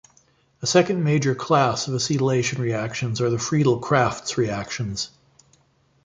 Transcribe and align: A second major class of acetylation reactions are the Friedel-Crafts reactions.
A 0.63 0.65
second 0.65 1.03
major 1.03 1.35
class 1.35 1.87
of 1.87 1.93
acetylation 1.93 2.57
reactions 2.57 3.21
are 3.21 3.29
the 3.29 3.37
Friedel-Crafts 3.37 4.35
reactions. 4.35 5.11